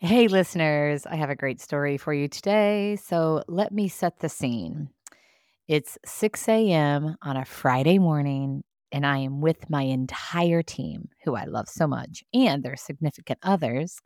[0.00, 2.94] Hey, listeners, I have a great story for you today.
[2.94, 4.90] So let me set the scene.
[5.66, 7.16] It's 6 a.m.
[7.20, 11.88] on a Friday morning, and I am with my entire team, who I love so
[11.88, 13.98] much, and their significant others.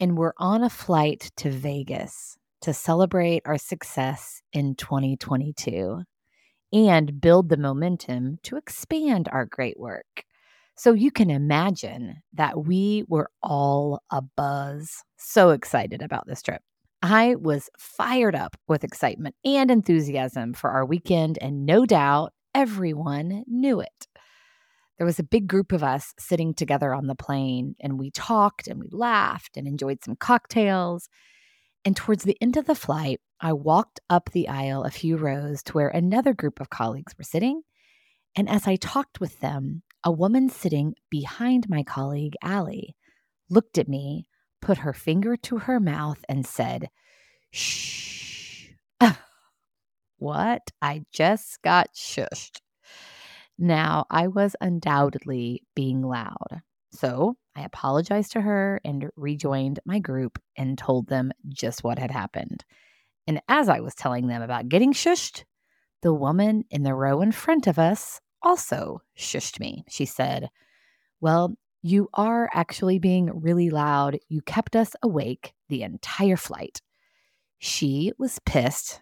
[0.00, 6.02] And we're on a flight to Vegas to celebrate our success in 2022
[6.74, 10.24] and build the momentum to expand our great work.
[10.80, 16.62] So you can imagine that we were all a buzz, so excited about this trip.
[17.02, 23.44] I was fired up with excitement and enthusiasm for our weekend, and no doubt everyone
[23.46, 24.06] knew it.
[24.96, 28.66] There was a big group of us sitting together on the plane, and we talked
[28.66, 31.10] and we laughed and enjoyed some cocktails.
[31.84, 35.62] And towards the end of the flight, I walked up the aisle a few rows
[35.64, 37.60] to where another group of colleagues were sitting.
[38.34, 42.96] And as I talked with them, a woman sitting behind my colleague, Allie,
[43.48, 44.26] looked at me,
[44.62, 46.88] put her finger to her mouth, and said,
[47.50, 48.68] Shh.
[50.18, 50.62] what?
[50.80, 52.60] I just got shushed.
[53.58, 56.62] Now, I was undoubtedly being loud.
[56.92, 62.10] So I apologized to her and rejoined my group and told them just what had
[62.10, 62.64] happened.
[63.26, 65.44] And as I was telling them about getting shushed,
[66.02, 69.84] the woman in the row in front of us also shushed me.
[69.88, 70.50] She said,
[71.20, 74.18] Well, you are actually being really loud.
[74.28, 76.82] You kept us awake the entire flight.
[77.58, 79.00] She was pissed,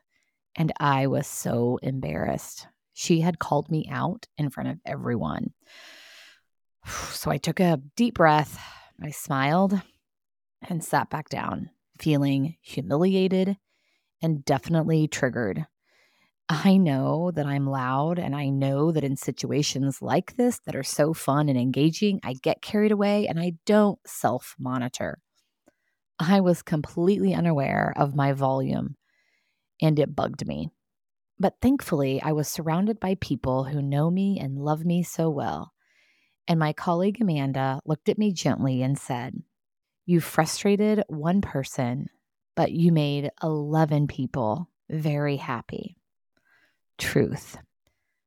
[0.57, 2.67] and I was so embarrassed.
[2.93, 5.53] She had called me out in front of everyone.
[7.11, 8.59] So I took a deep breath.
[9.03, 9.83] I smiled
[10.67, 13.59] and sat back down, feeling humiliated
[14.23, 15.67] and definitely triggered.
[16.51, 20.83] I know that I'm loud and I know that in situations like this that are
[20.83, 25.19] so fun and engaging, I get carried away and I don't self monitor.
[26.19, 28.97] I was completely unaware of my volume
[29.83, 30.71] and it bugged me.
[31.39, 35.73] But thankfully, I was surrounded by people who know me and love me so well.
[36.49, 39.35] And my colleague Amanda looked at me gently and said,
[40.07, 42.09] You frustrated one person,
[42.57, 45.98] but you made 11 people very happy
[46.99, 47.57] truth.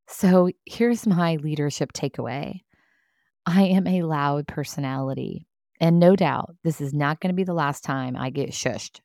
[0.08, 2.62] So here's my leadership takeaway
[3.46, 5.48] I am a loud personality.
[5.80, 9.00] And no doubt, this is not going to be the last time I get shushed.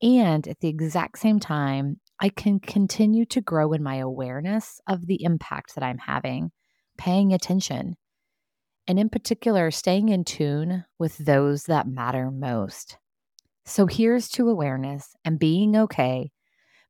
[0.00, 5.06] And at the exact same time, I can continue to grow in my awareness of
[5.06, 6.52] the impact that I'm having,
[6.96, 7.96] paying attention,
[8.86, 12.96] and in particular, staying in tune with those that matter most.
[13.66, 16.30] So here's to awareness and being okay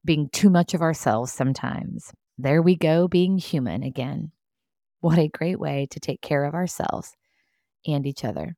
[0.08, 2.14] being too much of ourselves sometimes.
[2.38, 4.32] There we go, being human again.
[5.00, 7.12] What a great way to take care of ourselves
[7.86, 8.56] and each other.